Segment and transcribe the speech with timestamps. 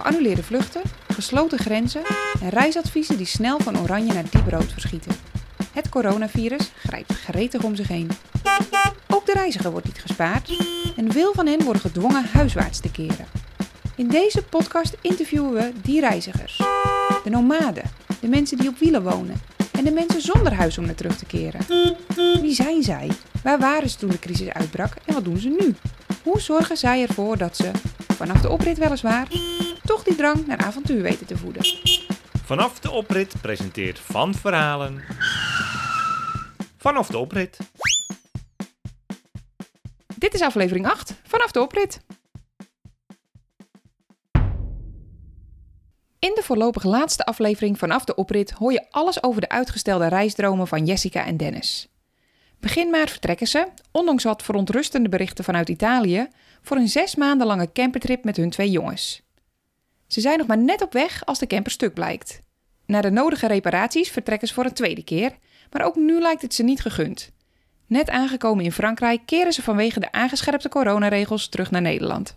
[0.00, 0.82] geannuleerde vluchten,
[1.14, 2.02] gesloten grenzen
[2.40, 5.12] en reisadviezen die snel van oranje naar diep rood verschieten.
[5.72, 8.10] Het coronavirus grijpt gretig om zich heen.
[9.08, 10.64] Ook de reiziger wordt niet gespaard
[10.96, 13.26] en veel van hen worden gedwongen huiswaarts te keren.
[13.96, 16.56] In deze podcast interviewen we die reizigers.
[17.24, 17.84] De nomaden,
[18.20, 19.40] de mensen die op wielen wonen
[19.72, 21.60] en de mensen zonder huis om naar terug te keren.
[22.40, 23.10] Wie zijn zij?
[23.42, 25.74] Waar waren ze toen de crisis uitbrak en wat doen ze nu?
[26.22, 27.70] Hoe zorgen zij ervoor dat ze,
[28.16, 29.26] vanaf de oprit weliswaar,
[29.90, 31.62] toch die drang naar avontuur weten te voeden?
[32.44, 35.02] Vanaf de oprit presenteert Van Verhalen.
[36.76, 37.58] Vanaf de oprit.
[40.16, 42.00] Dit is aflevering 8, vanaf de oprit.
[46.18, 50.66] In de voorlopig laatste aflevering vanaf de oprit hoor je alles over de uitgestelde reisdromen
[50.66, 51.88] van Jessica en Dennis.
[52.60, 56.28] Begin maart vertrekken ze, ondanks wat verontrustende berichten vanuit Italië,
[56.62, 59.28] voor een zes maanden lange campertrip met hun twee jongens.
[60.12, 62.42] Ze zijn nog maar net op weg als de camper stuk blijkt.
[62.86, 65.36] Na de nodige reparaties vertrekken ze voor een tweede keer,
[65.70, 67.32] maar ook nu lijkt het ze niet gegund.
[67.86, 72.36] Net aangekomen in Frankrijk keren ze vanwege de aangescherpte coronaregels terug naar Nederland.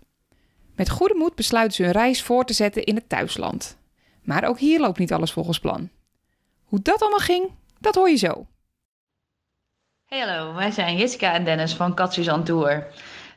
[0.75, 3.77] Met goede moed besluiten ze hun reis voor te zetten in het thuisland.
[4.23, 5.89] Maar ook hier loopt niet alles volgens plan.
[6.63, 8.47] Hoe dat allemaal ging, dat hoor je zo.
[10.05, 12.87] Hey hallo, wij zijn Jessica en Dennis van Katsis on Tour.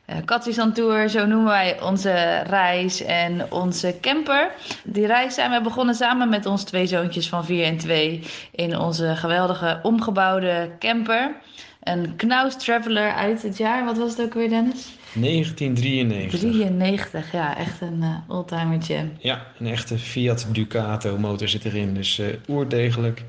[0.09, 4.51] Uh, Katsis on Tour, zo noemen wij onze reis en onze camper.
[4.83, 8.77] Die reis zijn we begonnen samen met onze twee zoontjes van 4 en 2 in
[8.77, 11.35] onze geweldige omgebouwde camper.
[11.83, 14.87] Een Knaus Traveler uit het jaar, wat was het ook weer Dennis?
[15.13, 16.39] 1993.
[16.39, 19.09] 93, ja, echt een uh, oldtimertje.
[19.17, 23.23] Ja, een echte Fiat Ducato motor zit erin, dus uh, oerdegelijk.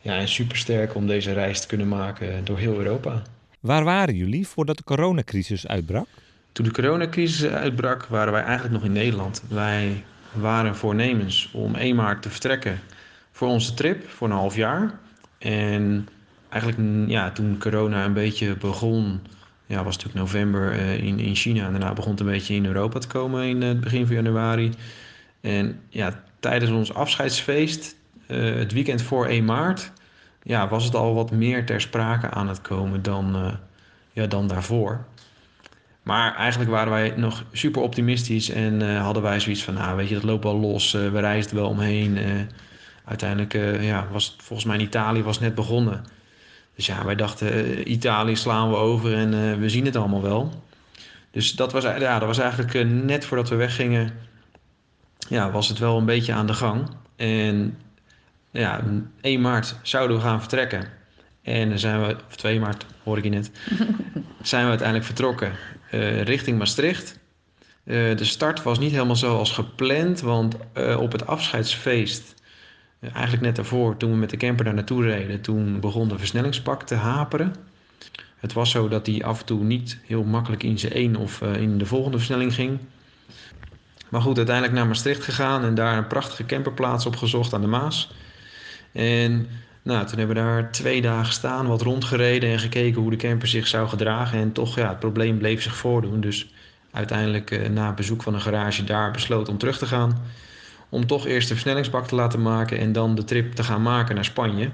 [0.00, 3.22] Ja, en supersterk om deze reis te kunnen maken door heel Europa.
[3.66, 6.06] Waar waren jullie voordat de coronacrisis uitbrak?
[6.52, 9.42] Toen de coronacrisis uitbrak, waren wij eigenlijk nog in Nederland.
[9.48, 12.80] Wij waren voornemens om 1 maart te vertrekken
[13.30, 14.98] voor onze trip voor een half jaar.
[15.38, 16.08] En
[16.48, 19.20] eigenlijk ja, toen corona een beetje begon,
[19.66, 21.64] ja, was natuurlijk november uh, in, in China.
[21.66, 24.72] En daarna begon het een beetje in Europa te komen in het begin van januari.
[25.40, 27.96] En ja, tijdens ons afscheidsfeest,
[28.28, 29.92] uh, het weekend voor 1 maart,
[30.46, 33.52] ja, was het al wat meer ter sprake aan het komen dan, uh,
[34.12, 35.04] ja, dan daarvoor.
[36.02, 40.08] Maar eigenlijk waren wij nog super optimistisch en uh, hadden wij zoiets van, nou weet
[40.08, 42.18] je, dat loopt wel los, uh, we reisden wel omheen.
[43.04, 46.04] uiteindelijk ja, was het volgens mij in Italië was net begonnen.
[46.74, 50.62] Dus ja, wij dachten, Italië slaan we over en we zien het allemaal wel.
[51.30, 54.12] Dus dat was, ja, dat was eigenlijk net voordat we weggingen,
[55.28, 56.88] ja, was het wel een beetje aan de gang.
[57.16, 57.76] En
[58.56, 58.80] ja,
[59.20, 60.84] 1 maart zouden we gaan vertrekken.
[61.42, 63.50] En dan zijn we, of 2 maart hoor ik je net,
[64.42, 65.52] zijn we uiteindelijk vertrokken
[65.92, 67.18] uh, richting Maastricht.
[67.84, 72.34] Uh, de start was niet helemaal zoals gepland, want uh, op het afscheidsfeest,
[73.00, 76.82] eigenlijk net daarvoor, toen we met de camper daar naartoe reden, toen begon de versnellingspak
[76.82, 77.54] te haperen.
[78.36, 81.40] Het was zo dat hij af en toe niet heel makkelijk in zijn één of
[81.42, 82.78] in de volgende versnelling ging.
[84.08, 88.10] Maar goed, uiteindelijk naar Maastricht gegaan en daar een prachtige camperplaats opgezocht aan de Maas.
[88.96, 89.48] En
[89.82, 93.48] nou, toen hebben we daar twee dagen staan, wat rondgereden en gekeken hoe de camper
[93.48, 94.38] zich zou gedragen.
[94.38, 96.20] En toch, ja, het probleem bleef zich voordoen.
[96.20, 96.50] Dus
[96.90, 100.22] uiteindelijk eh, na bezoek van een garage daar besloten om terug te gaan.
[100.88, 104.14] Om toch eerst de versnellingsbak te laten maken en dan de trip te gaan maken
[104.14, 104.70] naar Spanje.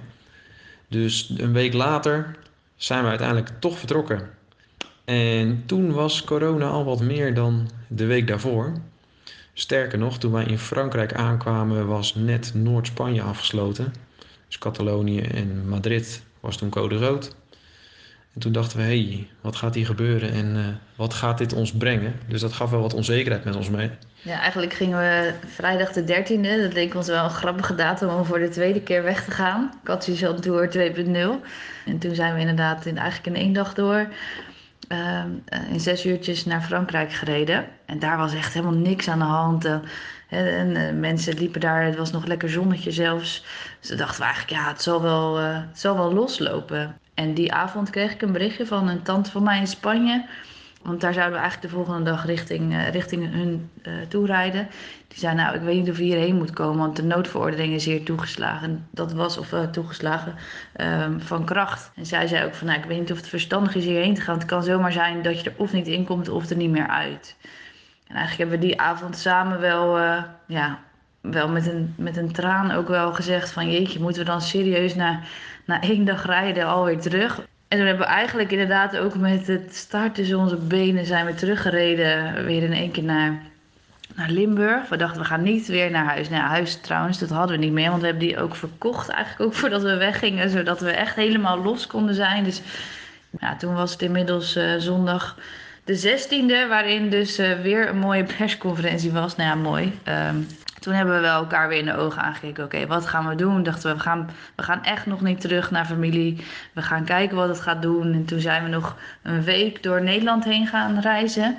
[0.89, 2.37] Dus een week later
[2.77, 4.31] zijn we uiteindelijk toch vertrokken.
[5.05, 8.73] En toen was corona al wat meer dan de week daarvoor.
[9.53, 13.93] Sterker nog, toen wij in Frankrijk aankwamen was net Noord-Spanje afgesloten.
[14.53, 17.35] Dus Catalonië en Madrid was toen code rood.
[18.35, 21.53] En toen dachten we, hé, hey, wat gaat hier gebeuren en uh, wat gaat dit
[21.53, 22.15] ons brengen?
[22.29, 23.91] Dus dat gaf wel wat onzekerheid met ons mee.
[24.23, 26.63] Ja, eigenlijk gingen we vrijdag de 13e.
[26.63, 29.73] Dat leek ons wel een grappige datum om voor de tweede keer weg te gaan.
[29.83, 31.47] Katsusan Tour 2.0.
[31.85, 34.09] En toen zijn we inderdaad in, eigenlijk in één dag door
[34.89, 35.25] uh,
[35.71, 37.65] in zes uurtjes naar Frankrijk gereden.
[37.87, 39.67] En daar was echt helemaal niks aan de hand.
[39.67, 39.77] Uh,
[40.33, 43.45] en uh, mensen liepen daar, het was nog lekker zonnetje zelfs.
[43.81, 46.97] Dus toen dachten we eigenlijk, ja, het zal, wel, het zal wel loslopen.
[47.15, 50.25] En die avond kreeg ik een berichtje van een tante van mij in Spanje.
[50.83, 53.71] Want daar zouden we eigenlijk de volgende dag richting, uh, richting hun
[54.09, 54.69] toe rijden.
[55.09, 57.85] Die zei, nou, ik weet niet of je hierheen moet komen, want de noodverordening is
[57.85, 58.87] hier toegeslagen.
[58.91, 60.35] Dat was, of toegeslagen,
[60.77, 61.93] um, van kracht.
[61.97, 64.21] En zij zei ook van, nou, ik weet niet of het verstandig is hierheen te
[64.21, 64.39] gaan.
[64.39, 66.89] Het kan zomaar zijn dat je er of niet in komt of er niet meer
[66.89, 67.37] uit.
[68.13, 69.99] En eigenlijk hebben we die avond samen wel,
[70.47, 70.79] ja,
[71.21, 74.95] wel met een, met een traan ook wel gezegd van, jeetje, moeten we dan serieus
[74.95, 75.21] na,
[75.67, 77.41] na één dag rijden alweer terug?
[77.73, 81.35] En toen hebben we eigenlijk inderdaad ook met het start tussen onze benen zijn we
[81.35, 82.45] teruggereden.
[82.45, 83.43] Weer in één keer naar,
[84.15, 84.89] naar Limburg.
[84.89, 86.29] We dachten, we gaan niet weer naar huis.
[86.29, 87.89] Nou, huis trouwens, dat hadden we niet meer.
[87.89, 90.51] Want we hebben die ook verkocht eigenlijk ook voordat we weggingen.
[90.51, 92.45] Zodat we echt helemaal los konden zijn.
[92.45, 92.63] Dus
[93.41, 95.39] ja, toen was het inmiddels uh, zondag
[95.85, 96.69] de 16e.
[96.69, 99.37] Waarin dus uh, weer een mooie persconferentie was.
[99.37, 99.99] Nou ja, mooi.
[100.09, 100.47] Um,
[100.83, 102.65] toen hebben we elkaar weer in de ogen aangekeken.
[102.65, 103.63] Oké, wat gaan we doen?
[103.63, 106.45] Dachten we, we gaan, we gaan echt nog niet terug naar familie.
[106.73, 108.13] We gaan kijken wat het gaat doen.
[108.13, 111.59] En toen zijn we nog een week door Nederland heen gaan reizen.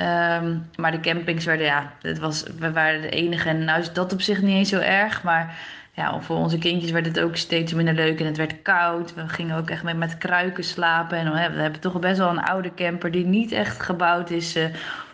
[0.00, 3.48] Um, maar de campings werden, ja, het was, we waren de enige.
[3.48, 5.22] En nou is dat op zich niet eens zo erg.
[5.22, 5.56] Maar
[5.96, 8.20] ja, voor onze kindjes werd het ook steeds minder leuk.
[8.20, 9.14] En het werd koud.
[9.14, 11.18] We gingen ook echt met, met kruiken slapen.
[11.18, 14.64] En we hebben toch best wel een oude camper die niet echt gebouwd is uh,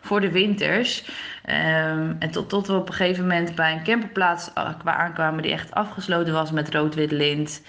[0.00, 1.05] voor de winters.
[1.47, 4.50] Um, en tot, tot we op een gegeven moment bij een camperplaats
[4.85, 7.62] aankwamen die echt afgesloten was met rood-wit lint.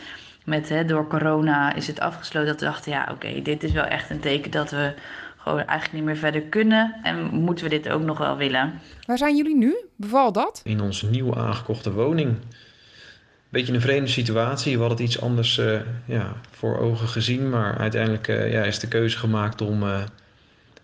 [0.46, 2.50] Met, hè, door corona is het afgesloten.
[2.50, 4.94] Dat we dachten, ja, oké, okay, dit is wel echt een teken dat we
[5.38, 6.96] gewoon eigenlijk niet meer verder kunnen.
[7.04, 8.80] En moeten we dit ook nog wel willen.
[9.06, 9.76] Waar zijn jullie nu?
[9.96, 10.62] Bevalt dat?
[10.64, 12.36] In onze nieuw aangekochte woning.
[13.52, 14.74] Beetje een vreemde situatie.
[14.74, 17.50] We hadden het iets anders uh, ja, voor ogen gezien.
[17.50, 20.04] Maar uiteindelijk uh, ja, is de keuze gemaakt om uh,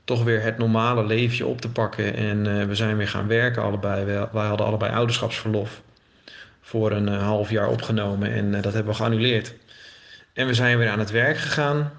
[0.03, 2.15] toch weer het normale leefje op te pakken.
[2.15, 4.05] En we zijn weer gaan werken allebei.
[4.05, 5.81] Wij, wij hadden allebei ouderschapsverlof
[6.61, 8.33] voor een half jaar opgenomen.
[8.33, 9.53] En dat hebben we geannuleerd.
[10.33, 11.91] En we zijn weer aan het werk gegaan.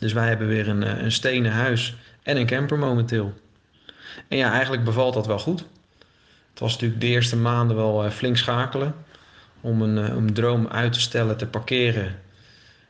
[0.00, 3.34] Dus wij hebben weer een, een stenen huis en een camper momenteel.
[4.28, 5.64] En ja, eigenlijk bevalt dat wel goed.
[6.50, 8.94] Het was natuurlijk de eerste maanden wel flink schakelen
[9.66, 12.14] om een, droom uit te stellen, te parkeren.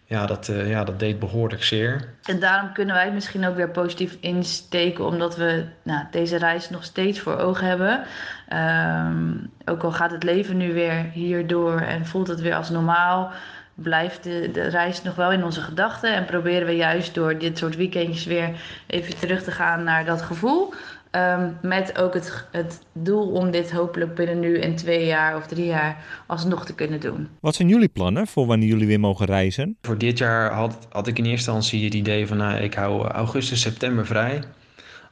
[0.05, 2.09] Ja dat, uh, ja, dat deed behoorlijk zeer.
[2.23, 6.71] En daarom kunnen wij het misschien ook weer positief insteken, omdat we nou, deze reis
[6.71, 8.05] nog steeds voor ogen hebben.
[8.53, 13.33] Um, ook al gaat het leven nu weer hierdoor en voelt het weer als normaal,
[13.75, 16.15] blijft de, de reis nog wel in onze gedachten.
[16.15, 18.51] En proberen we juist door dit soort weekendjes weer
[18.87, 20.75] even terug te gaan naar dat gevoel.
[21.13, 25.47] Um, met ook het, het doel om dit hopelijk binnen nu in twee jaar of
[25.47, 27.29] drie jaar alsnog te kunnen doen.
[27.41, 29.77] Wat zijn jullie plannen voor wanneer jullie weer mogen reizen?
[29.83, 33.07] Voor dit jaar had, had ik in eerste instantie het idee van nou, ik hou
[33.07, 34.43] augustus, september vrij.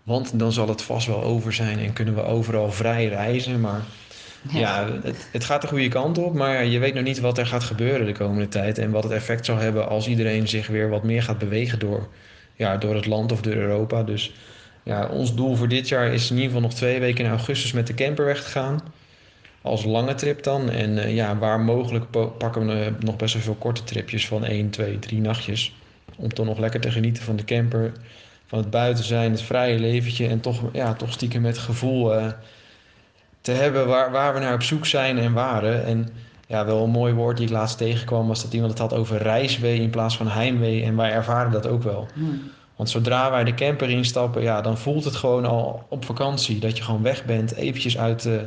[0.02, 3.60] Want dan zal het vast wel over zijn en kunnen we overal vrij reizen.
[3.60, 3.80] Maar
[4.48, 6.34] ja, ja het, het, gaat de goede kant op.
[6.34, 8.78] Maar je weet nog niet wat er gaat gebeuren de komende tijd.
[8.78, 12.08] En wat het effect zal hebben als iedereen zich weer wat meer gaat bewegen door,
[12.54, 14.02] ja, door het land of door Europa.
[14.02, 14.34] Dus
[14.84, 17.72] ja, ons doel voor dit jaar is in ieder geval nog twee weken in augustus
[17.72, 18.80] met de camper weg te gaan.
[19.62, 20.70] Als lange trip dan.
[20.70, 22.04] En uh, ja, waar mogelijk
[22.38, 25.74] pakken we nog best wel veel korte tripjes van 1, 2, 3 nachtjes.
[26.16, 27.92] Om toch nog lekker te genieten van de camper.
[28.46, 30.28] Van het buiten zijn, het vrije leventje.
[30.28, 32.26] En toch, ja, toch stiekem met gevoel uh,
[33.40, 35.84] te hebben waar, waar we naar op zoek zijn en waren.
[35.84, 36.08] En
[36.46, 39.22] ja, wel een mooi woord die ik laatst tegenkwam was dat iemand het had over
[39.22, 40.82] reiswee in plaats van heimwee.
[40.82, 42.08] En wij ervaren dat ook wel.
[42.14, 42.42] Hmm.
[42.76, 46.58] Want zodra wij de camper instappen, ja, dan voelt het gewoon al op vakantie.
[46.58, 48.40] Dat je gewoon weg bent, eventjes uit uh,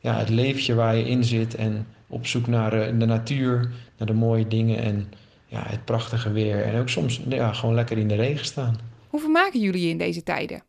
[0.00, 1.54] ja, het leventje waar je in zit.
[1.54, 5.12] En op zoek naar uh, de natuur, naar de mooie dingen en
[5.46, 6.64] ja, het prachtige weer.
[6.64, 8.78] En ook soms ja, gewoon lekker in de regen staan.
[9.08, 10.62] Hoe vermaken jullie je in deze tijden?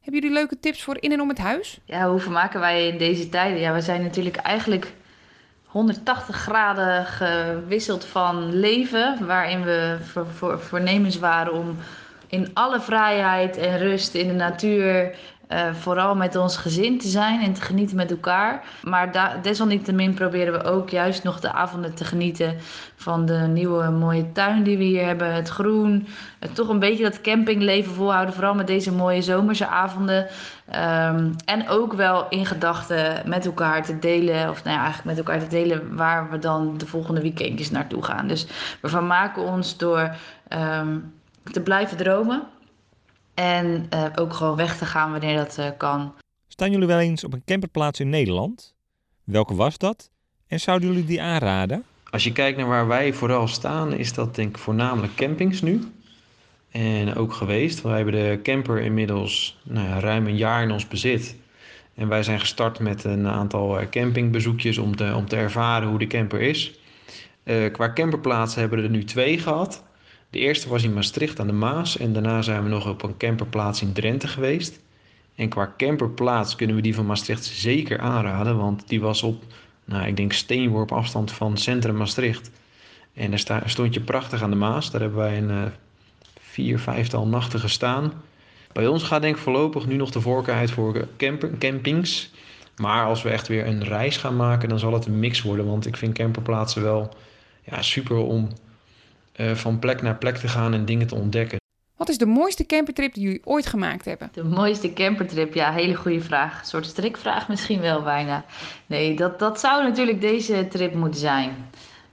[0.00, 1.80] Hebben jullie leuke tips voor in en om het huis?
[1.84, 3.60] Ja, hoe vermaken wij in deze tijden?
[3.60, 4.92] Ja, we zijn natuurlijk eigenlijk
[5.64, 9.26] 180 graden gewisseld van leven.
[9.26, 11.76] Waarin we voor, voor, voornemens waren om
[12.28, 15.14] in alle vrijheid en rust in de natuur.
[15.52, 18.64] Uh, vooral met ons gezin te zijn en te genieten met elkaar.
[18.82, 22.56] Maar desalniettemin proberen we ook juist nog de avonden te genieten
[22.96, 25.34] van de nieuwe mooie tuin die we hier hebben.
[25.34, 26.06] Het groen.
[26.52, 28.34] Toch een beetje dat campingleven volhouden.
[28.34, 30.26] Vooral met deze mooie zomerse avonden.
[30.74, 34.50] Um, en ook wel in gedachten met elkaar te delen.
[34.50, 38.02] Of nou ja, eigenlijk met elkaar te delen waar we dan de volgende weekendjes naartoe
[38.02, 38.26] gaan.
[38.26, 38.46] Dus
[38.80, 40.16] we vermaken ons door.
[40.48, 41.14] Um,
[41.52, 42.42] te blijven dromen.
[43.34, 46.14] En uh, ook gewoon weg te gaan wanneer dat uh, kan.
[46.48, 48.74] Staan jullie wel eens op een camperplaats in Nederland?
[49.24, 50.10] Welke was dat?
[50.46, 51.84] En zouden jullie die aanraden?
[52.10, 55.80] Als je kijkt naar waar wij vooral staan, is dat denk ik voornamelijk campings nu.
[56.70, 57.82] En ook geweest.
[57.82, 61.36] Wij hebben de camper inmiddels nou ja, ruim een jaar in ons bezit.
[61.94, 65.98] En wij zijn gestart met een aantal eh, campingbezoekjes om te, om te ervaren hoe
[65.98, 66.80] de camper is.
[67.44, 69.84] Uh, qua camperplaatsen hebben we er nu twee gehad.
[70.36, 73.16] De eerste was in Maastricht aan de Maas en daarna zijn we nog op een
[73.16, 74.80] camperplaats in Drenthe geweest.
[75.34, 79.44] En qua camperplaats kunnen we die van Maastricht zeker aanraden, want die was op,
[79.84, 82.50] nou, ik denk steenworp afstand van centrum Maastricht.
[83.14, 84.90] En daar stond je prachtig aan de Maas.
[84.90, 85.62] Daar hebben wij een uh,
[86.40, 88.12] vier, vijftal nachten gestaan.
[88.72, 92.30] Bij ons gaat denk ik voorlopig nu nog de voorkeur uit voor camper, campings.
[92.76, 95.66] Maar als we echt weer een reis gaan maken, dan zal het een mix worden.
[95.66, 97.14] Want ik vind camperplaatsen wel
[97.64, 98.48] ja, super om
[99.36, 101.58] uh, van plek naar plek te gaan en dingen te ontdekken.
[101.96, 104.30] Wat is de mooiste campertrip die jullie ooit gemaakt hebben?
[104.32, 106.60] De mooiste campertrip, ja, hele goede vraag.
[106.60, 108.44] Een soort strikvraag misschien wel bijna.
[108.86, 111.50] Nee, dat, dat zou natuurlijk deze trip moeten zijn.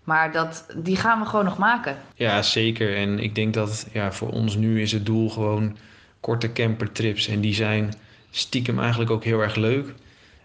[0.04, 1.98] Maar dat, die gaan we gewoon nog maken.
[2.16, 2.96] Ja, zeker.
[2.96, 5.78] En ik denk dat ja, voor ons nu is het doel gewoon
[6.20, 7.28] korte campertrips.
[7.28, 7.94] En die zijn
[8.30, 9.94] stiekem eigenlijk ook heel erg leuk.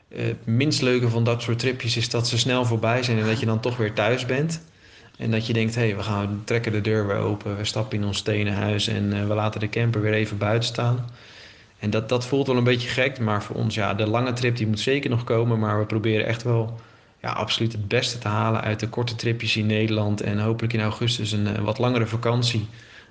[0.09, 3.27] Uh, het minst leuke van dat soort tripjes is dat ze snel voorbij zijn en
[3.27, 4.63] dat je dan toch weer thuis bent.
[5.19, 7.99] En dat je denkt, hé, hey, we gaan trekken de deur weer open, we stappen
[7.99, 11.11] in ons stenen huis en uh, we laten de camper weer even buiten staan.
[11.79, 14.57] En dat, dat voelt wel een beetje gek, maar voor ons, ja, de lange trip
[14.57, 15.59] die moet zeker nog komen.
[15.59, 16.81] Maar we proberen echt wel
[17.23, 20.21] ja, absoluut het beste te halen uit de korte tripjes in Nederland.
[20.21, 22.69] En hopelijk in augustus een, een wat langere vakantie.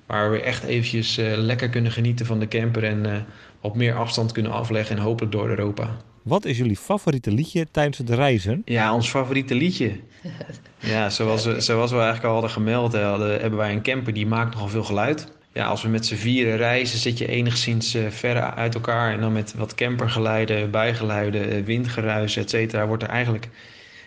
[0.07, 3.15] Waar we echt eventjes uh, lekker kunnen genieten van de camper en uh,
[3.61, 5.97] op meer afstand kunnen afleggen en hopelijk door Europa.
[6.21, 8.61] Wat is jullie favoriete liedje tijdens het reizen?
[8.65, 9.91] Ja, ons favoriete liedje.
[10.79, 14.27] Ja, zoals we, zoals we eigenlijk al hadden gemeld, hadden, hebben wij een camper die
[14.27, 15.31] maakt nogal veel geluid.
[15.53, 19.13] Ja, als we met z'n vieren reizen, zit je enigszins uh, ver uit elkaar.
[19.13, 23.49] En dan met wat campergeluiden, bijgeluiden, windgeruis, et cetera, wordt er eigenlijk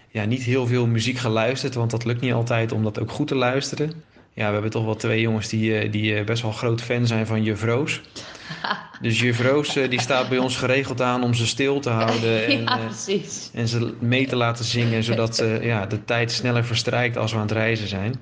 [0.09, 1.75] ja, niet heel veel muziek geluisterd.
[1.75, 3.93] Want dat lukt niet altijd om dat ook goed te luisteren.
[4.35, 7.43] Ja, we hebben toch wel twee jongens die, die best wel groot fan zijn van
[7.43, 8.01] Juf Roos.
[9.01, 12.47] Dus juf Roos die staat bij ons geregeld aan om ze stil te houden.
[12.47, 13.51] En, ja, precies.
[13.55, 17.43] en ze mee te laten zingen, zodat ja, de tijd sneller verstrijkt als we aan
[17.43, 18.15] het reizen zijn.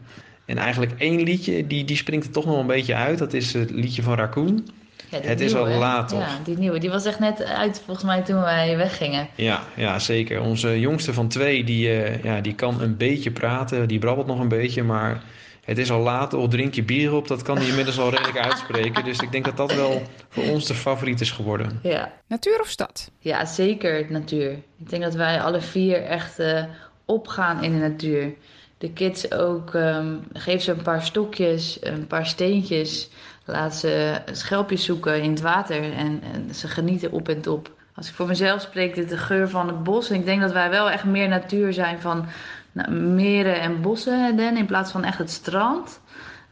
[0.48, 3.18] En eigenlijk één liedje, die, die springt er toch nog een beetje uit.
[3.18, 4.68] Dat is het liedje van Raccoon.
[5.10, 6.18] Ja, het is al laat, toch?
[6.18, 6.78] Ja, die nieuwe.
[6.78, 9.28] Die was echt net uit, volgens mij, toen wij weggingen.
[9.34, 10.40] Ja, ja zeker.
[10.40, 13.88] Onze jongste van twee, die, uh, ja, die kan een beetje praten.
[13.88, 15.22] Die brabbelt nog een beetje, maar
[15.68, 17.28] het is al laat, of drink je bier op.
[17.28, 19.04] Dat kan hij inmiddels al redelijk uitspreken.
[19.04, 21.78] Dus ik denk dat dat wel voor ons de favoriet is geworden.
[21.82, 22.12] Ja.
[22.26, 23.10] Natuur of stad?
[23.18, 24.50] Ja, zeker natuur.
[24.78, 26.64] Ik denk dat wij alle vier echt uh,
[27.04, 28.34] opgaan in de natuur.
[28.78, 29.74] De kids ook.
[29.74, 33.10] Um, geef ze een paar stokjes, een paar steentjes.
[33.44, 35.92] Laat ze schelpjes zoeken in het water.
[35.92, 37.70] En, en ze genieten op en top.
[37.94, 40.10] Als ik voor mezelf spreek, dit de geur van het bos.
[40.10, 42.26] En ik denk dat wij wel echt meer natuur zijn van
[42.72, 46.00] nou, meren en bossen den, in plaats van echt het strand.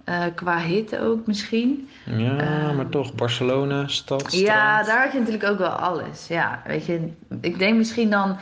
[0.08, 1.88] Uh, qua hitte ook misschien.
[2.04, 4.46] Ja, uh, maar toch, Barcelona, stad, strand.
[4.46, 6.26] Ja, daar had je natuurlijk ook wel alles.
[6.26, 8.36] Ja, weet je, ik denk misschien dan,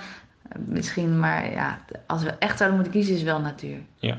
[0.59, 3.79] misschien, maar ja, als we echt zouden moeten kiezen, is wel natuur.
[3.97, 4.17] Ja,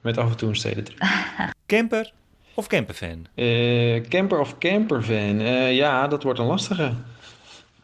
[0.00, 1.02] met af en toe een stedentrip.
[1.66, 2.12] Camper
[2.54, 3.26] of campervan?
[3.34, 5.40] Uh, camper of campervan?
[5.74, 6.92] ja, dat wordt een lastige.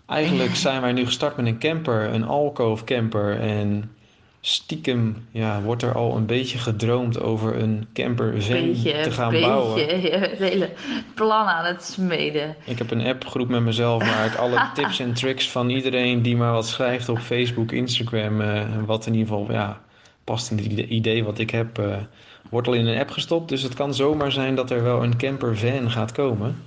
[0.06, 3.40] Eigenlijk zijn wij nu gestart met een camper, een alcove camper.
[3.40, 3.90] En
[4.40, 9.46] stiekem ja, wordt er al een beetje gedroomd over een campervan beetje, te gaan beetje,
[9.46, 9.80] bouwen.
[10.02, 10.70] Je hele
[11.14, 12.56] plan aan het smeden.
[12.64, 16.36] Ik heb een appgroep met mezelf waar ik alle tips en tricks van iedereen die
[16.36, 19.80] maar wat schrijft op Facebook, Instagram, uh, wat in ieder geval ja,
[20.24, 21.96] past in het idee wat ik heb, uh,
[22.50, 23.48] wordt al in een app gestopt.
[23.48, 26.62] Dus het kan zomaar zijn dat er wel een campervan gaat komen.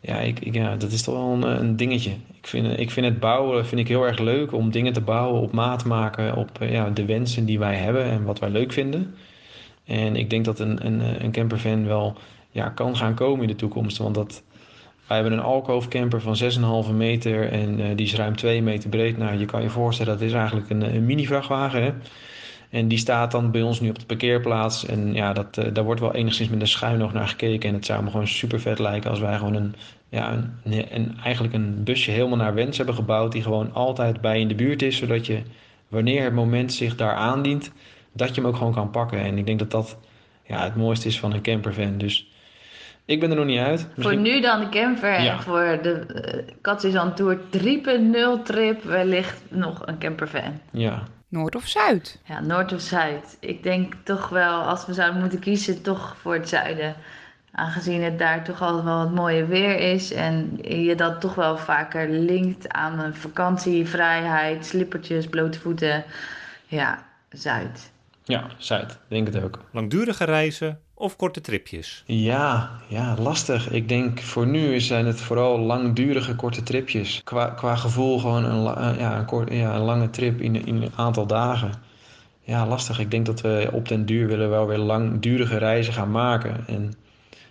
[0.00, 2.10] Ja, ik, ik, ja, dat is toch wel een, een, dingetje.
[2.10, 5.40] Ik vind, ik vind het bouwen vind ik heel erg leuk om dingen te bouwen,
[5.40, 9.14] op maat maken, op ja, de wensen die wij hebben en wat wij leuk vinden.
[9.84, 12.16] En ik denk dat een, een, een campervan wel
[12.50, 13.98] ja, kan gaan komen in de toekomst.
[13.98, 14.42] Want dat,
[15.06, 16.38] wij hebben een alcove camper van
[16.86, 19.18] 6,5 meter en die is ruim 2 meter breed.
[19.18, 22.02] Nou, je kan je voorstellen, dat is eigenlijk een, een mini-vrachtwagen.
[22.70, 24.86] En die staat dan bij ons nu op de parkeerplaats.
[24.86, 27.68] En ja, dat, uh, daar wordt wel enigszins met een schuin nog naar gekeken.
[27.68, 29.74] En het zou me gewoon super vet lijken als wij gewoon een,
[30.08, 33.32] ja, een, een, eigenlijk een busje helemaal naar wens hebben gebouwd.
[33.32, 34.96] Die gewoon altijd bij in de buurt is.
[34.96, 35.42] Zodat je,
[35.88, 37.72] wanneer het moment zich daar aandient,
[38.12, 39.20] dat je hem ook gewoon kan pakken.
[39.20, 39.98] En ik denk dat dat
[40.46, 41.98] ja, het mooiste is van een campervan.
[41.98, 42.30] Dus
[43.04, 43.88] ik ben er nog niet uit.
[43.96, 44.02] Misschien...
[44.02, 45.32] Voor nu dan de camper ja.
[45.32, 46.06] en voor de
[46.46, 47.38] uh, Katzizan Tour
[48.38, 50.60] 3.0 trip wellicht nog een campervan.
[50.70, 52.20] Ja, Noord of Zuid?
[52.24, 53.36] Ja, Noord of Zuid.
[53.40, 56.94] Ik denk toch wel, als we zouden moeten kiezen, toch voor het zuiden.
[57.52, 60.12] Aangezien het daar toch altijd wel wat mooie weer is.
[60.12, 66.04] En je dat toch wel vaker linkt aan een vakantie, vrijheid, slippertjes, blote voeten.
[66.66, 67.90] Ja, Zuid.
[68.24, 68.98] Ja, Zuid.
[69.08, 69.64] Denk het ook.
[69.72, 72.02] Langdurige reizen of korte tripjes?
[72.06, 73.70] Ja, ja, lastig.
[73.70, 77.20] Ik denk voor nu zijn het vooral langdurige korte tripjes.
[77.24, 80.92] Qua, qua gevoel gewoon een, ja, een, kort, ja, een lange trip in, in een
[80.96, 81.72] aantal dagen.
[82.40, 82.98] Ja, lastig.
[82.98, 86.66] Ik denk dat we op den duur willen wel weer langdurige reizen gaan maken.
[86.66, 86.92] En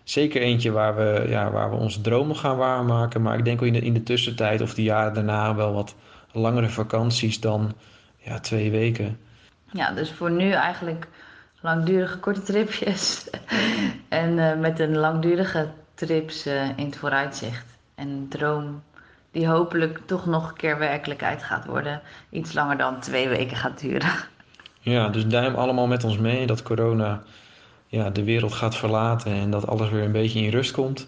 [0.04, 3.22] zeker eentje waar we, ja, waar we onze dromen gaan waarmaken.
[3.22, 5.96] Maar ik denk ook in de, in de tussentijd of de jaren daarna wel wat
[6.32, 7.74] langere vakanties dan
[8.18, 9.20] ja, twee weken.
[9.72, 11.08] Ja, dus voor nu eigenlijk
[11.62, 13.30] langdurige korte tripjes.
[14.10, 17.66] en uh, met een langdurige trips uh, in het vooruitzicht.
[17.96, 18.84] En een droom
[19.32, 22.02] die hopelijk toch nog een keer werkelijkheid gaat worden.
[22.30, 24.12] Iets langer dan twee weken gaat duren.
[24.80, 27.22] Ja, dus duim allemaal met ons mee dat corona
[27.88, 31.08] ja, de wereld gaat verlaten en dat alles weer een beetje in rust komt.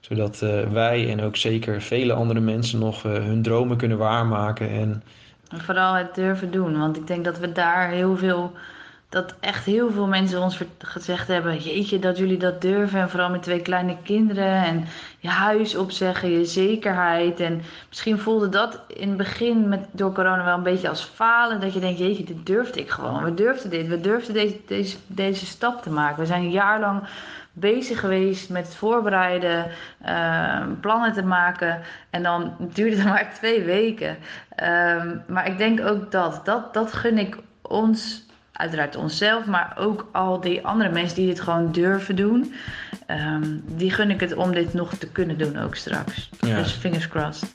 [0.00, 4.70] Zodat eh, wij en ook zeker vele andere mensen nog eh, hun dromen kunnen waarmaken.
[4.70, 5.02] En
[5.48, 6.78] En vooral het durven doen.
[6.78, 8.52] Want ik denk dat we daar heel veel.
[9.14, 13.00] Dat echt heel veel mensen ons gezegd hebben: Jeetje, dat jullie dat durven.
[13.00, 14.64] En vooral met twee kleine kinderen.
[14.64, 14.84] En
[15.18, 17.40] je huis opzeggen, je zekerheid.
[17.40, 21.60] En misschien voelde dat in het begin met, door corona wel een beetje als falen.
[21.60, 23.24] Dat je denkt: Jeetje, dit durfde ik gewoon.
[23.24, 23.88] We durfden dit.
[23.88, 26.20] We durfden deze, deze, deze stap te maken.
[26.20, 27.02] We zijn een jaar lang
[27.52, 31.80] bezig geweest met het voorbereiden, eh, plannen te maken.
[32.10, 34.16] En dan duurde het maar twee weken.
[34.48, 40.08] Ehm, maar ik denk ook dat, dat, dat gun ik ons, uiteraard onszelf, maar ook
[40.12, 42.54] al die andere mensen die dit gewoon durven doen.
[43.06, 46.30] Ehm, die gun ik het om dit nog te kunnen doen ook straks.
[46.40, 46.56] Ja.
[46.56, 47.54] Dus fingers crossed.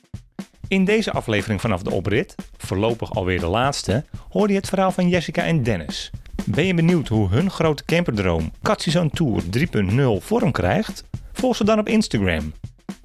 [0.68, 5.08] In deze aflevering vanaf de oprit, voorlopig alweer de laatste, hoorde je het verhaal van
[5.08, 6.10] Jessica en Dennis.
[6.44, 11.04] Ben je benieuwd hoe hun grote camperdroom Katsies on Tour 3.0 vorm krijgt?
[11.32, 12.52] Volg ze dan op Instagram.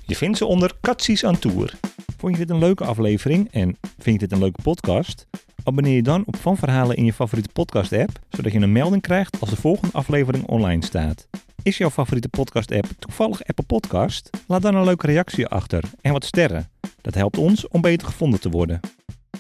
[0.06, 1.74] Je vindt ze onder Katsies on Tour.
[2.18, 5.28] Vond je dit een leuke aflevering en vind je dit een leuke podcast?
[5.68, 9.02] Abonneer je dan op Van Verhalen in je favoriete podcast app, zodat je een melding
[9.02, 11.28] krijgt als de volgende aflevering online staat.
[11.64, 14.30] Is jouw favoriete podcast app toevallig Apple Podcast?
[14.48, 16.70] Laat dan een leuke reactie achter en wat sterren.
[17.02, 18.80] Dat helpt ons om beter gevonden te worden.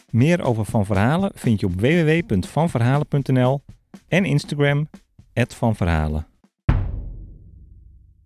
[0.10, 3.62] Meer over Van Verhalen vind je op www.vanverhalen.nl
[4.08, 4.90] en Instagram
[5.34, 6.28] @vanverhalen.